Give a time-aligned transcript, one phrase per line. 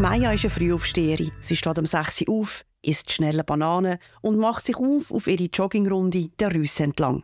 [0.00, 1.30] Maya ist eine Frühaufsteherin.
[1.42, 5.50] Sie steht um 6 Uhr auf, isst schnelle Bananen und macht sich auf auf ihre
[5.52, 7.22] Joggingrunde der Rüsse entlang.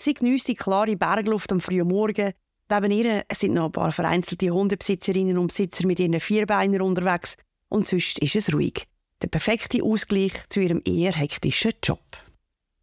[0.00, 2.32] Sie genießt die klare Bergluft am frühen Morgen.
[2.70, 7.36] Neben ihr sind noch ein paar vereinzelte Hundebesitzerinnen und Besitzer mit ihren Vierbeinern unterwegs
[7.68, 8.86] und sonst ist es ruhig.
[9.20, 12.16] Der perfekte Ausgleich zu ihrem eher hektischen Job.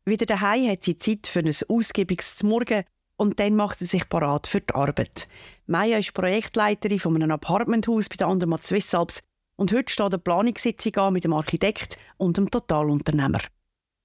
[0.03, 2.83] Wieder daheim hat sie Zeit für ein ausgiebiges Morgen
[3.21, 5.27] und dann macht sie sich parat für die Arbeit.
[5.67, 9.19] Maya ist Projektleiterin von einem Apartmenthaus bei der Andermatt Swiss Alps
[9.57, 13.41] und heute steht eine Planungssitzung an mit dem Architekt und dem Totalunternehmer.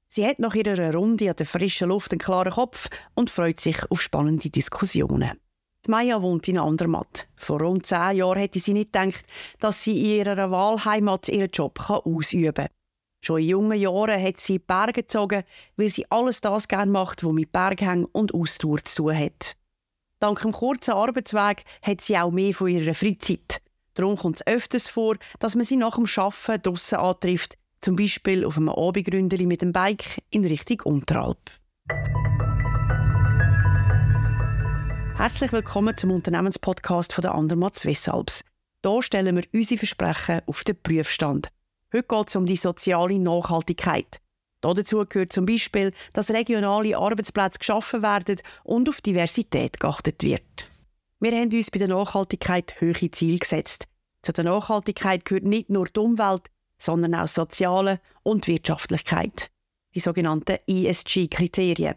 [0.09, 3.91] Sie hat nach ihrer Runde an der frischen Luft einen klaren Kopf und freut sich
[3.91, 5.41] auf spannende Diskussionen.
[5.87, 7.27] Die Maya wohnt in Andermatt.
[7.37, 9.25] Vor rund zehn Jahren hätte sie nicht gedacht,
[9.61, 12.69] dass sie in ihrer Wahlheimat ihren Job ausüben kann.
[13.27, 15.43] Schon in jungen Jahren hat sie Berge gezogen,
[15.77, 19.57] weil sie alles das gerne macht, was mit Berghängen und Ausdauer zu tun hat.
[20.21, 23.61] Dank dem kurzen Arbeitsweg hat sie auch mehr von ihrer Freizeit.
[23.95, 28.45] Darum kommt es öfters vor, dass man sie nach dem Arbeiten draussen antrifft, zum Beispiel
[28.45, 31.51] auf einem Abendgründeli mit dem Bike in Richtung Unteralp.
[35.17, 38.45] Herzlich willkommen zum Unternehmenspodcast von der Andermatt Swiss Alps.
[38.85, 41.51] Hier stellen wir unsere Versprechen auf den Prüfstand.
[41.97, 44.21] Heute geht es um die soziale Nachhaltigkeit.
[44.61, 50.71] Dazu gehört zum Beispiel, dass regionale Arbeitsplätze geschaffen werden und auf Diversität geachtet wird.
[51.21, 53.89] Wir haben uns bei der Nachhaltigkeit hohe Ziele gesetzt.
[54.21, 59.51] Zu der Nachhaltigkeit gehört nicht nur die Umwelt, sondern auch Soziale und Wirtschaftlichkeit.
[59.95, 61.95] Die sogenannten ESG-Kriterien.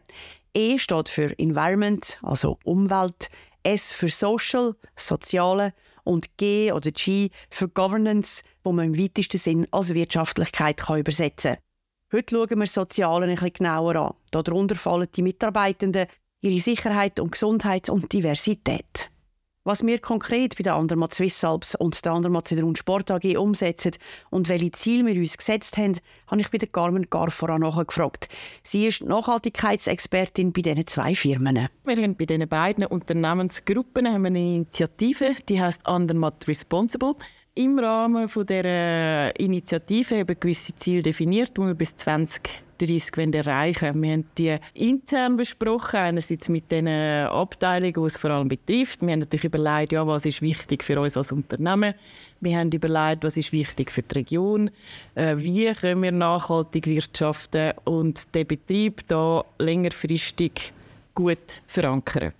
[0.53, 3.29] E steht für Environment, also Umwelt,
[3.63, 9.67] S für Social, Soziale und G oder G für Governance, wo man im weitesten Sinn
[9.71, 11.63] als Wirtschaftlichkeit kann übersetzen kann.
[12.11, 14.13] Heute schauen wir Soziale bisschen genauer an.
[14.31, 16.07] Darunter fallen die Mitarbeitenden,
[16.41, 19.11] ihre Sicherheit und Gesundheit und Diversität.
[19.65, 23.91] Was wir konkret bei der Andermatt Swiss Alps und der Andermatt Zedrun Sport AG umsetzen
[24.29, 28.29] und welche Ziele wir uns gesetzt haben, habe ich bei der Carmen Garfora nachgefragt.
[28.63, 31.67] Sie ist Nachhaltigkeitsexpertin bei diesen zwei Firmen.
[31.83, 37.15] Wir haben bei diesen beiden Unternehmensgruppen haben wir eine Initiative, die heißt Andermatt Responsible
[37.59, 44.01] im Rahmen von der Initiative eben gewisse Ziele definiert, die wir bis 2030 erreichen wollen.
[44.01, 49.01] Wir haben die intern besprochen, einerseits mit den Abteilungen, die es vor allem betrifft.
[49.01, 51.95] Wir haben natürlich überlegt, ja, was ist wichtig für uns als Unternehmen.
[52.39, 54.71] Wir haben überlegt, was ist wichtig für die Region,
[55.15, 60.71] äh, wie können wir nachhaltig wirtschaften und den Betrieb da längerfristig
[61.13, 62.31] gut verankern.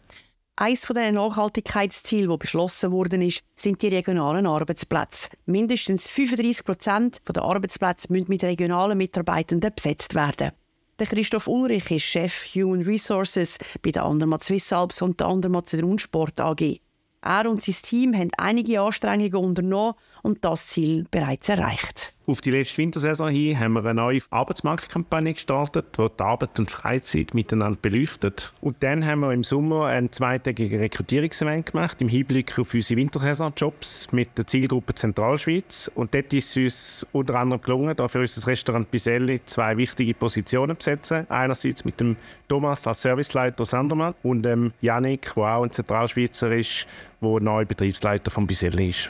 [0.62, 5.30] Eines der Nachhaltigkeitsziele, das beschlossen worden ist, sind die regionalen Arbeitsplätze.
[5.46, 10.52] Mindestens 35 Prozent der Arbeitsplätze müssen mit regionalen Mitarbeitenden besetzt werden.
[11.00, 15.74] Der Christoph Ulrich ist Chef Human Resources bei der Andermatt Swiss Alps und der Andermatt
[15.96, 16.82] Sport AG.
[17.22, 22.14] Er und sein Team haben einige Anstrengungen unternommen und das Ziel bereits erreicht.
[22.30, 26.70] Auf die letzte Wintersaison hin haben wir eine neue Arbeitsmarktkampagne gestartet, die die Arbeit und
[26.70, 28.54] Freizeit miteinander beleuchtet.
[28.62, 34.12] Und dann haben wir im Sommer einen zweitägigen Rekrutierungsevent gemacht, im Hinblick auf unsere Wintersaisonjobs
[34.12, 35.90] mit der Zielgruppe Zentralschweiz.
[35.96, 40.14] Und dort ist es uns unter anderem gelungen, da für unser Restaurant Biselli zwei wichtige
[40.14, 41.26] Positionen zu besetzen.
[41.30, 42.16] Einerseits mit dem
[42.48, 46.86] Thomas als Serviceleiter aus Andermatt und dem Janik, der auch ein Zentralschweizer ist,
[47.22, 49.10] der neuer Betriebsleiter von Biselli ist.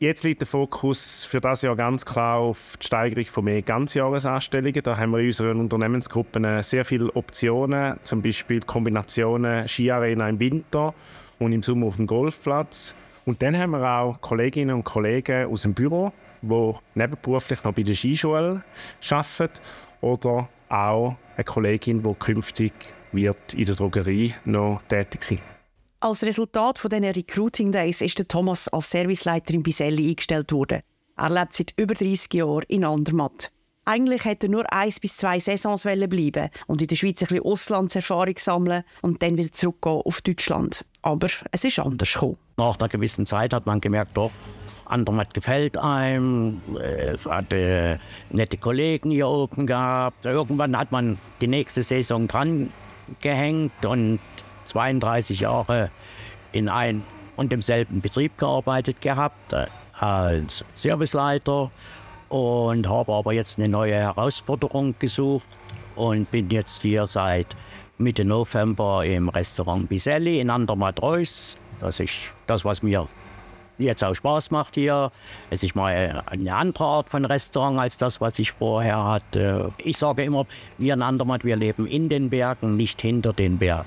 [0.00, 4.80] Jetzt liegt der Fokus für das Jahr ganz klar auf die Steigerung von mehr Ganzjahresanstellungen.
[4.84, 10.94] Da haben wir in unseren Unternehmensgruppen sehr viele Optionen, zum Beispiel Kombinationen Skiarena im Winter
[11.40, 12.94] und im Sommer auf dem Golfplatz.
[13.26, 17.82] Und dann haben wir auch Kolleginnen und Kollegen aus dem Büro, die nebenberuflich noch bei
[17.82, 18.62] der Skischule
[19.10, 19.60] arbeiten
[20.00, 22.72] oder auch eine Kollegin, die künftig
[23.10, 25.57] wird in der Drogerie noch tätig sein wird.
[26.00, 30.82] Als Resultat von diesen Recruiting Days ist der Thomas als Serviceleiter in Biselli eingestellt worden.
[31.16, 33.50] Er lebt seit über 30 Jahren in Andermatt.
[33.84, 37.44] Eigentlich hätte er nur eins bis zwei Saisons bleiben und in der Schweiz ein bisschen
[37.44, 40.84] Auslandserfahrung sammeln und dann wieder zurückgehen auf Deutschland.
[41.02, 42.38] Aber es ist anders gekommen.
[42.58, 44.30] Nach einer gewissen Zeit hat man gemerkt, doch,
[44.84, 46.60] Andermatt gefällt einem.
[46.78, 47.98] Es hatte
[48.30, 50.26] nette Kollegen hier oben gehabt.
[50.26, 52.72] Irgendwann hat man die nächste Saison dran
[53.20, 54.20] gehängt und
[54.68, 55.90] 32 Jahre
[56.52, 57.02] in einem
[57.36, 61.70] und demselben Betrieb gearbeitet gehabt äh, als Serviceleiter
[62.28, 65.46] und habe aber jetzt eine neue Herausforderung gesucht
[65.96, 67.46] und bin jetzt hier seit
[67.96, 71.56] Mitte November im Restaurant Biselli in Andermatt-Reuss.
[71.80, 73.06] Das ist das, was mir
[73.78, 75.10] jetzt auch Spaß macht hier.
[75.50, 79.72] Es ist mal eine andere Art von Restaurant als das, was ich vorher hatte.
[79.78, 80.46] Ich sage immer,
[80.78, 83.86] wir in Andermatt, wir leben in den Bergen, nicht hinter den Bergen.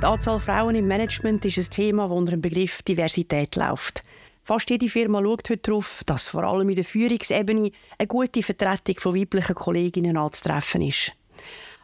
[0.00, 4.02] Die Anzahl Frauen im Management ist ein Thema, das unter dem Begriff Diversität läuft.
[4.42, 8.98] Fast jede Firma schaut heute darauf, dass vor allem in der Führungsebene eine gute Vertretung
[8.98, 11.12] von weiblichen Kolleginnen anzutreffen ist.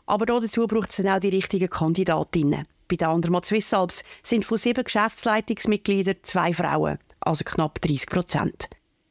[0.06, 2.66] Aber dazu braucht es dann auch die richtigen Kandidatinnen.
[2.88, 8.70] Bei der Andermatt Swiss Alps sind von sieben Geschäftsleitungsmitgliedern zwei Frauen, also knapp 30 Prozent.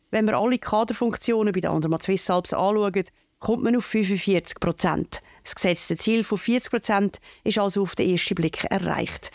[0.10, 3.12] Wenn man alle Kaderfunktionen bei der Andermatt Swiss Alps anschaut,
[3.46, 5.22] kommt man auf 45 Prozent.
[5.44, 9.30] Das gesetzte Ziel von 40 Prozent ist also auf den ersten Blick erreicht.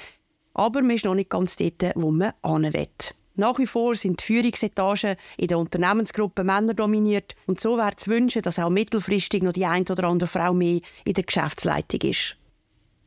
[0.52, 2.88] Aber man ist noch nicht ganz dort, wo man hin.
[3.36, 8.10] Nach wie vor sind die Führungsetagen in der Unternehmensgruppe Männer dominiert und so wäre zu
[8.10, 12.36] wünschen, dass auch mittelfristig noch die ein oder andere Frau mehr in der Geschäftsleitung ist.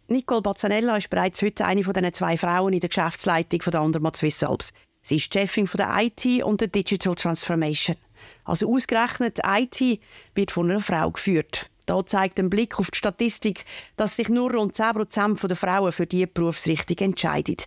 [0.07, 3.81] Nicole Bazzanella ist bereits heute eine von den zwei Frauen in der Geschäftsleitung von der
[3.81, 4.71] Andermatt Swiss Alps.
[5.01, 7.97] Sie ist Chefin von der IT und der Digital Transformation.
[8.45, 9.99] Also ausgerechnet IT
[10.35, 11.69] wird von einer Frau geführt.
[11.85, 13.65] Da zeigt ein Blick auf die Statistik,
[13.95, 17.57] dass sich nur rund 10% der Frauen für diese Berufsrichtung entscheiden.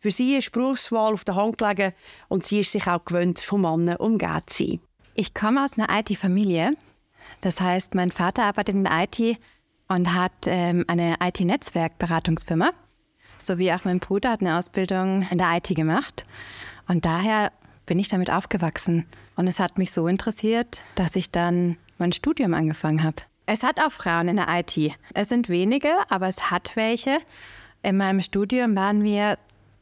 [0.00, 1.92] Für sie ist Berufswahl auf der Hand gelegen
[2.28, 4.80] und sie ist sich auch gewöhnt, von Männern umgeben zu sein.
[5.14, 6.70] Ich komme aus einer IT-Familie.
[7.40, 9.38] Das heißt, mein Vater arbeitet in der IT
[9.88, 12.70] und hat ähm, eine IT-Netzwerkberatungsfirma.
[13.38, 16.24] Sowie auch mein Bruder hat eine Ausbildung in der IT gemacht.
[16.86, 17.52] Und daher
[17.88, 19.06] bin ich damit aufgewachsen.
[19.34, 23.16] Und es hat mich so interessiert, dass ich dann mein Studium angefangen habe.
[23.46, 24.92] Es hat auch Frauen in der IT.
[25.14, 27.18] Es sind wenige, aber es hat welche.
[27.82, 29.38] In meinem Studium waren wir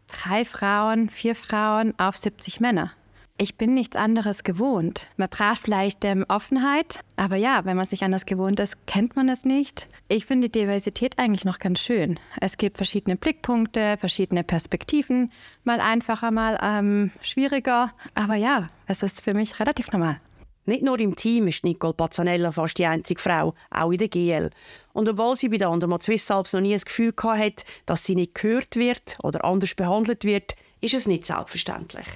[0.07, 2.93] drei Frauen, vier Frauen auf 70 Männer.
[3.39, 5.09] Ich bin nichts anderes gewohnt.
[5.19, 9.29] Man braucht vielleicht ähm, Offenheit, aber ja, wenn man sich anders gewohnt ist, kennt man
[9.29, 9.89] es nicht.
[10.09, 12.19] Ich finde die Diversität eigentlich noch ganz schön.
[12.41, 15.31] Es gibt verschiedene Blickpunkte, verschiedene Perspektiven,
[15.65, 17.93] mal einfacher, mal ähm, schwieriger.
[18.15, 20.19] Aber ja, es ist für mich relativ normal.
[20.65, 24.51] Nicht nur im Team ist Nicole Pazzanella fast die einzige Frau, auch in der GL.
[24.95, 28.15] Und obwohl sie bei der Andermatt Swiss Alps noch nie das Gefühl hatte, dass sie
[28.15, 32.07] nicht gehört wird oder anders behandelt wird, ist es nicht selbstverständlich.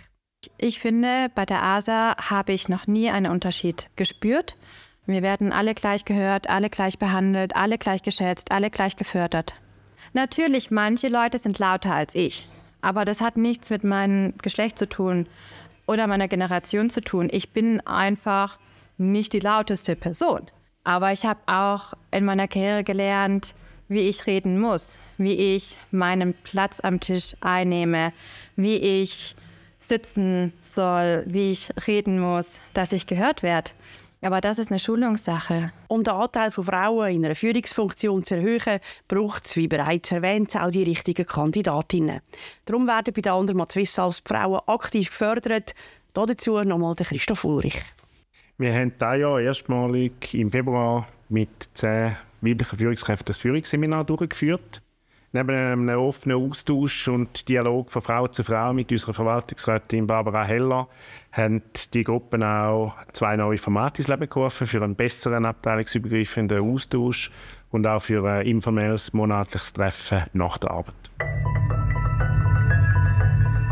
[0.63, 4.57] Ich finde, bei der ASA habe ich noch nie einen Unterschied gespürt.
[5.07, 9.55] Wir werden alle gleich gehört, alle gleich behandelt, alle gleich geschätzt, alle gleich gefördert.
[10.13, 12.47] Natürlich, manche Leute sind lauter als ich,
[12.83, 15.27] aber das hat nichts mit meinem Geschlecht zu tun
[15.87, 17.31] oder meiner Generation zu tun.
[17.33, 18.59] Ich bin einfach
[18.99, 20.51] nicht die lauteste Person.
[20.85, 23.55] Aber ich habe auch in meiner Karriere gelernt,
[23.89, 28.13] wie ich reden muss, wie ich meinen Platz am Tisch einnehme,
[28.57, 29.37] wie ich
[29.81, 33.73] sitzen soll, wie ich reden muss, dass ich gehört werde.
[34.23, 35.73] Aber das ist eine Schulungssache.
[35.89, 40.55] Um den Anteil von Frauen in einer Führungsfunktion zu erhöhen, braucht es, wie bereits erwähnt,
[40.57, 42.21] auch die richtigen Kandidatinnen.
[42.67, 45.75] Darum werden bei der Andermatt Swiss als Frauen aktiv gefördert.
[46.13, 47.81] Dazu nochmal der Christoph Ulrich.
[48.59, 54.83] Wir haben dieses Jahr erstmalig im Februar mit zehn weiblichen Führungskräften das Führungsseminar durchgeführt.
[55.33, 60.89] Neben einem offenen Austausch und Dialog von Frau zu Frau mit unserer Verwaltungsrätin Barbara Heller
[61.31, 61.63] haben
[61.95, 67.31] die Gruppen auch zwei neue Formate ins Leben gerufen für einen besseren abteilungsübergreifenden Austausch
[67.71, 70.95] und auch für ein informelles monatliches Treffen nach der Arbeit.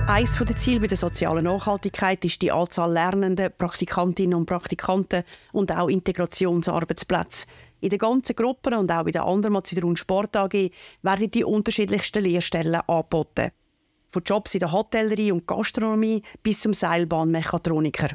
[0.07, 5.23] Eines der Ziele bei der sozialen Nachhaltigkeit ist die Anzahl lernender Praktikantinnen und Praktikanten
[5.53, 7.47] und auch Integrationsarbeitsplätze.
[7.81, 10.71] In den ganzen Gruppen und auch bei der Andermatzider und Sport AG
[11.03, 13.51] werden die unterschiedlichsten Lehrstellen angeboten.
[14.11, 18.09] Von Jobs in der Hotellerie und Gastronomie bis zum Seilbahnmechatroniker.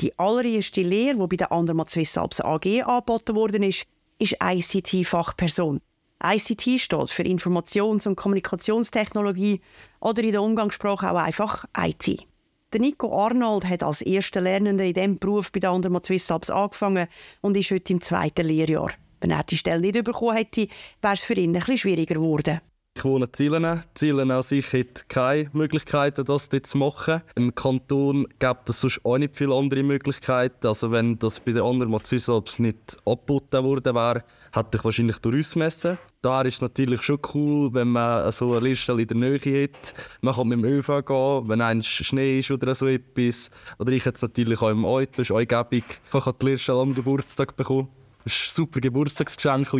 [0.00, 3.86] Die allererste Lehre, die bei der Andermatt Swiss Alps AG angeboten worden ist,
[4.18, 5.80] ist ICT-Fachperson.
[6.22, 9.60] ICT steht für Informations- und Kommunikationstechnologie
[10.00, 12.26] oder in der Umgangssprache auch einfach IT.
[12.72, 16.50] Der Nico Arnold hat als erster Lernender in diesem Beruf bei der Andermatt Swiss Alps
[16.50, 17.08] angefangen
[17.40, 18.92] und ist heute im zweiten Lehrjahr.
[19.20, 20.68] Wenn er die Stelle nicht bekommen hätte,
[21.02, 22.60] wäre es für ihn bisschen schwieriger geworden.
[22.96, 23.80] Ich wohne in Zielen.
[23.94, 27.22] Zielen an sich hat keine Möglichkeiten, das dort zu machen.
[27.36, 30.66] Im Kanton gibt es sonst auch nicht viele andere Möglichkeiten.
[30.66, 35.36] Also wenn das bei den anderen Alps nicht abgeboten worden wäre, hätte ich wahrscheinlich durch
[35.36, 35.98] uns messen.
[36.20, 39.94] Da ist es natürlich schon cool, wenn man so eine Liste in der Nähe hat.
[40.20, 43.50] Man kann mit dem ÖV gehen, wenn ein Schnee ist oder so etwas.
[43.78, 45.84] Oder ich jetzt natürlich auch im Auto, das ist auch gäbig.
[46.12, 47.88] Ich habe die Liste am Geburtstag bekommen.
[48.24, 49.72] Das war ein super Geburtstagsgeschenk.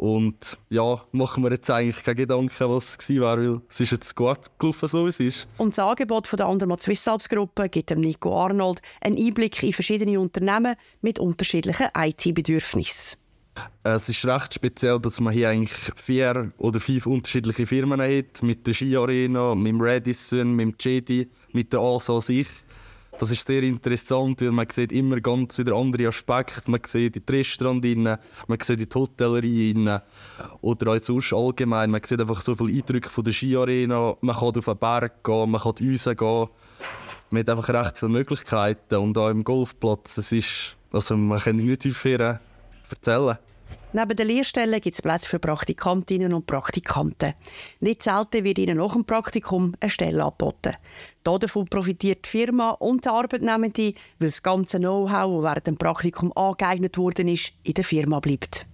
[0.00, 4.16] Und ja, machen wir jetzt eigentlich keine Gedanken, was es war, weil es ist jetzt
[4.16, 5.48] gut gelaufen, so wie es ist.
[5.58, 9.62] Und das Angebot von der Andermatt Swiss Alps Gruppe gibt dem Nico Arnold einen Einblick
[9.62, 13.18] in verschiedene Unternehmen mit unterschiedlichen IT-Bedürfnissen.
[13.82, 18.42] Es ist recht speziell, dass man hier eigentlich vier oder fünf unterschiedliche Firmen hat.
[18.42, 22.48] Mit der Ski Arena, mit dem Radisson, mit dem JD, mit der ASO sich.
[23.20, 26.70] Das ist sehr interessant, weil man sieht immer ganz wieder andere Aspekte.
[26.70, 30.00] Man sieht die Restaurant rein, man sieht die Hotellerie rein
[30.62, 31.90] oder auch sonst allgemein.
[31.90, 34.16] Man sieht einfach so viele Eindrücke von der Skiarena.
[34.22, 36.48] Man kann auf den Berg gehen, man kann rausgehen.
[37.28, 40.16] Man hat einfach recht viele Möglichkeiten und auch im Golfplatz.
[40.16, 42.38] Es ist, also man kann nicht viel
[42.88, 43.36] erzählen.
[43.92, 47.34] Neben den Lehrstellen gibt es Plätze für Praktikantinnen und Praktikanten.
[47.80, 50.76] Nicht selten wird ihnen nach dem Praktikum eine Stelle angeboten.
[51.24, 56.32] Davon profitiert die Firma und der Arbeitnehmende, weil das ganze Know-how, das während dem Praktikum
[56.36, 58.64] angeeignet worden ist, in der Firma bleibt.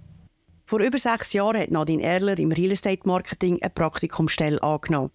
[0.67, 5.13] Vor über sechs Jahren hat Nadine Erler im Real Estate Marketing eine Praktikumstelle angenommen.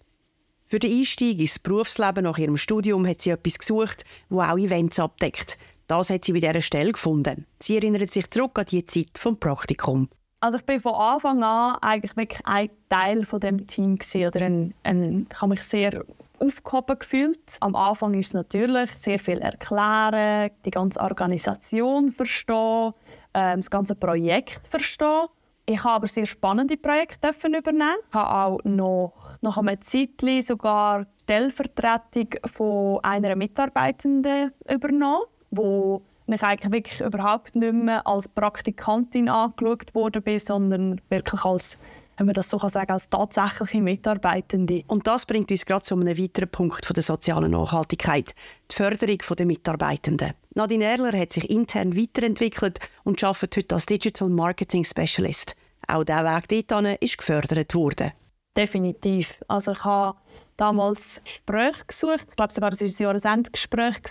[0.66, 4.98] Für den Einstieg ins Berufsleben nach ihrem Studium hat sie etwas gesucht, das auch Events
[4.98, 5.58] abdeckt–
[5.92, 7.46] das hat sie bei dieser Stelle gefunden.
[7.58, 10.08] Sie erinnert sich zurück an die Zeit des Praktikums.
[10.40, 14.40] Also ich bin von Anfang an eigentlich wirklich ein Teil von dem Team gewesen, oder
[14.40, 16.04] ein, ein, ich habe mich sehr
[16.38, 17.58] aufgehoben gefühlt.
[17.60, 22.94] Am Anfang ist es natürlich sehr viel erklären, die ganze Organisation verstehen,
[23.34, 25.26] äh, das ganze Projekt verstehen.
[25.66, 27.98] Ich habe aber sehr spannende Projekte übernehmen.
[28.08, 36.02] Ich habe auch noch nach einem Zeitchen sogar die Stellvertretung von einer Mitarbeitenden übernommen wo
[36.26, 41.78] ich eigentlich wirklich überhaupt nicht mehr als Praktikantin angeschaut wurde, sondern wirklich als
[42.18, 44.84] wenn man das so sagen als tatsächliche Mitarbeitende.
[44.86, 48.34] Und das bringt uns gerade zu einem weiteren Punkt von der sozialen Nachhaltigkeit,
[48.70, 50.34] die Förderung der Mitarbeitenden.
[50.54, 55.56] Nadine Erler hat sich intern weiterentwickelt und arbeitet heute als Digital Marketing Specialist.
[55.88, 58.12] Auch dieser Weg dorthin ist gefördert worden.
[58.56, 59.42] Definitiv.
[59.48, 60.18] Also ich habe
[60.56, 62.26] damals Gespräche gesucht.
[62.30, 64.02] Ich glaube, sogar das war ein Jahresendgespräch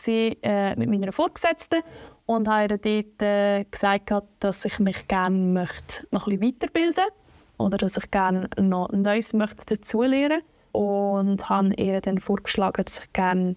[0.42, 1.82] äh, mit meiner Vorgesetzten
[2.26, 7.06] und habe ihr dort äh, gesagt, dass ich mich gerne möchte noch bisschen weiterbilden
[7.58, 13.14] oder dass ich gerne noch Neues möchte dazulernen und habe ihr dann vorgeschlagen, dass ich
[13.14, 13.56] gerne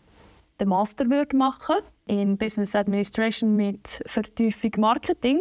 [0.61, 1.77] den Master würde machen
[2.07, 5.41] in Business Administration mit Vertiefung Marketing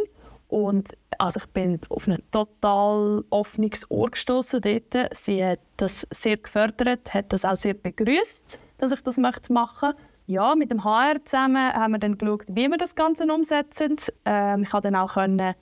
[0.54, 5.18] und also ich bin auf ein total offenes Ohr gestoßen dort.
[5.18, 9.94] Sie hat das sehr gefördert, hat das auch sehr begrüßt, dass ich das möchte machen
[10.28, 13.96] Ja, mit dem HR zusammen haben wir dann geschaut, wie wir das Ganze umsetzen.
[14.26, 15.56] Ähm, ich konnte dann auch können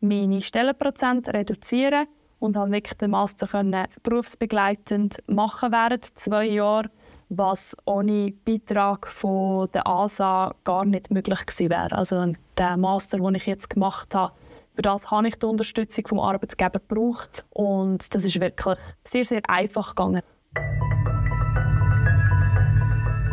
[0.00, 2.06] meine Stellenprozent reduzieren
[2.38, 6.90] und habe wirklich den Master können berufsbegleitend machen während zwei Jahren,
[7.30, 11.92] was ohne Beitrag von der ASA gar nicht möglich gewesen wäre.
[11.92, 14.32] Also der Master, den ich jetzt gemacht habe,
[14.74, 19.40] für das habe ich die Unterstützung vom Arbeitgeber gebraucht und das ist wirklich sehr, sehr
[19.48, 20.22] einfach gegangen.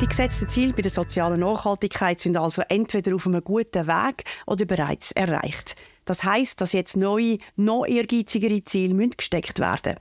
[0.01, 4.65] Die gesetzten Ziele bei der sozialen Nachhaltigkeit sind also entweder auf einem guten Weg oder
[4.65, 5.75] bereits erreicht.
[6.05, 9.95] Das heißt, dass jetzt neue, noch ehrgeizigere Ziele gesteckt werden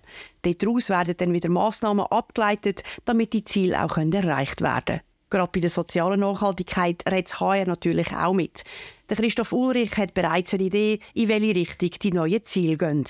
[0.44, 0.58] müssen.
[0.58, 5.00] Daraus werden dann wieder Massnahmen abgeleitet, damit die Ziele auch erreicht werden können.
[5.30, 8.64] Gerade bei der sozialen Nachhaltigkeit redet HR natürlich auch mit.
[9.12, 13.04] Der Christoph Ulrich hat bereits eine Idee, in welche Richtung die neuen Ziele gehen.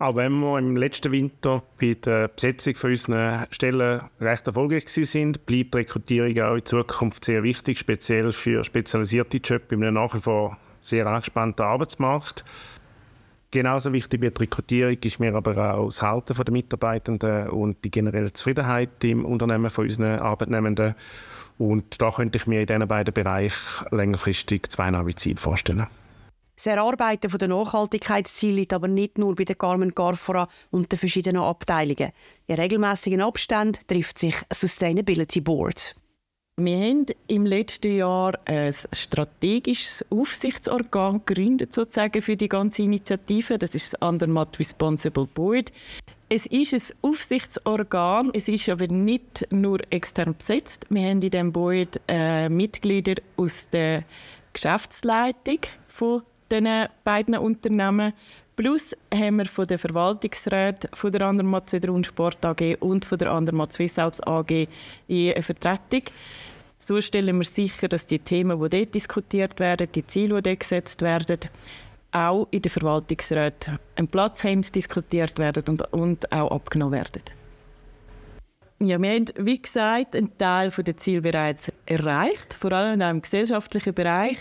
[0.00, 5.46] Auch wenn wir im letzten Winter bei der Besetzung von unseren Stellen recht erfolgreich sind,
[5.46, 10.12] bleibt die Rekrutierung auch in Zukunft sehr wichtig, speziell für spezialisierte Jobs in einem nach
[10.12, 12.44] wie vor sehr angespannten Arbeitsmarkt.
[13.56, 17.90] Genauso wichtig wie die Rekrutierung ist mir aber auch das Halten der Mitarbeitenden und die
[17.90, 20.94] generelle Zufriedenheit im Unternehmen von unseren Arbeitnehmenden.
[21.56, 25.86] Und da könnte ich mir in diesen beiden Bereichen längerfristig zwei neue Ziele vorstellen.
[26.54, 31.40] Das Erarbeiten der Nachhaltigkeitsziele liegt aber nicht nur bei der Carmen Garfora und den verschiedenen
[31.40, 32.12] Abteilungen.
[32.48, 35.94] In regelmäßigen Abständen trifft sich Sustainability Board.
[36.58, 43.58] Wir haben im letzten Jahr ein strategisches Aufsichtsorgan gegründet, sozusagen für die ganze Initiative.
[43.58, 45.70] Das ist das Andermatt Responsible Board.
[46.30, 50.86] Es ist ein Aufsichtsorgan, es ist aber nicht nur extern besetzt.
[50.88, 54.04] Wir haben in diesem Board äh, Mitglieder aus der
[54.54, 58.14] Geschäftsleitung von diesen beiden Unternehmen.
[58.56, 63.30] Plus haben wir von der Verwaltungsräten von der Andermatt Zedrun Sport AG und von der
[63.32, 64.66] Andermatt Swiss Alps AG
[65.10, 66.04] eine Vertretung.
[66.78, 70.60] So stellen wir sicher, dass die Themen, die dort diskutiert werden, die Ziele, die dort
[70.60, 71.40] gesetzt werden,
[72.12, 77.22] auch in den Verwaltungsräten einen Platz haben, diskutiert werden und, und auch abgenommen werden.
[78.78, 83.94] Ja, wir haben, wie gesagt, einen Teil der Ziele bereits erreicht, vor allem im gesellschaftlichen
[83.94, 84.36] Bereich.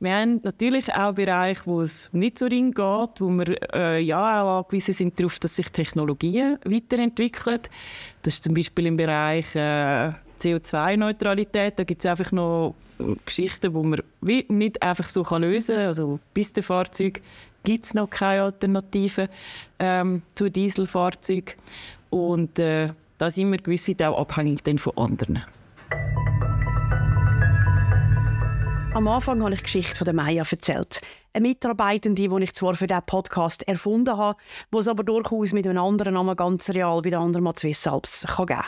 [0.00, 4.42] Wir haben natürlich auch Bereiche, wo es nicht so rein geht, wo wir äh, ja
[4.42, 7.60] auch angewiesen sind darauf, dass sich Technologien weiterentwickeln.
[8.22, 10.12] Das ist zum Beispiel im Bereich äh,
[10.44, 11.78] CO2-Neutralität.
[11.78, 12.74] Da gibt es einfach noch
[13.24, 14.00] Geschichten, die man
[14.48, 15.86] nicht einfach so lösen kann.
[15.86, 17.20] Also bis der Fahrzeug
[17.62, 19.28] gibt es noch keine Alternativen
[19.78, 21.54] ähm, zu Dieselfahrzeugen.
[22.10, 25.42] Und äh, da sind wir gewiss auch abhängig von anderen.
[28.94, 31.00] Am Anfang habe ich die Geschichte von der Maya erzählt.
[31.32, 34.38] Eine Mitarbeitende, die ich zwar für diesen Podcast erfunden habe,
[34.72, 38.24] die es aber durchaus mit einem anderen Namen ganz real bei der Andermatt Swiss Alps
[38.24, 38.66] geben kann.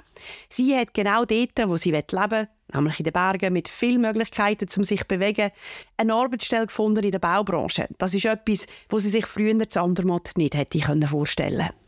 [0.49, 4.66] Sie hat genau dort, wo sie leben will, nämlich in den Bergen mit vielen Möglichkeiten,
[4.76, 5.52] um sich zu bewegen,
[5.97, 7.87] eine Arbeitsstelle gefunden in der Baubranche.
[7.99, 11.86] Das ist etwas, was sie sich früher zu Andermatt nicht hätte vorstellen können.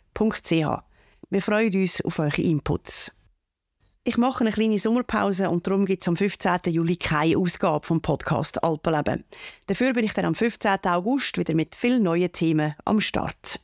[1.29, 3.11] wir freuen uns auf eure Inputs.
[4.03, 6.59] Ich mache eine kleine Sommerpause und darum gibt es am 15.
[6.67, 9.25] Juli keine Ausgabe vom Podcast Alpenleben.
[9.67, 10.79] Dafür bin ich dann am 15.
[10.85, 13.59] August wieder mit vielen neuen Themen am Start.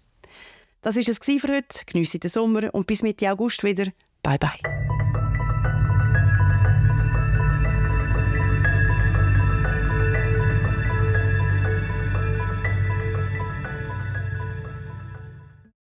[0.81, 1.85] Das war es für heute.
[1.85, 3.85] Geniessen den Sommer und bis Mitte August wieder.
[4.21, 4.92] Bye bye.